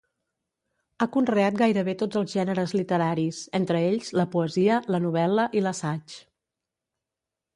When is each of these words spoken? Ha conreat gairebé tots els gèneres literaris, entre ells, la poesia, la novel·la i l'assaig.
Ha 1.01 1.07
conreat 1.15 1.57
gairebé 1.59 1.93
tots 2.03 2.19
els 2.21 2.33
gèneres 2.37 2.73
literaris, 2.79 3.43
entre 3.61 3.83
ells, 3.89 4.09
la 4.21 4.27
poesia, 4.37 4.81
la 4.95 5.01
novel·la 5.05 5.45
i 5.61 5.65
l'assaig. 5.67 6.17